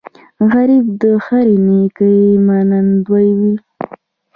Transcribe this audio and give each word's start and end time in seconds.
غریب 0.51 0.85
د 1.01 1.03
هرې 1.25 1.57
نیکۍ 1.67 2.21
منندوی 2.45 3.27
وي 3.39 3.55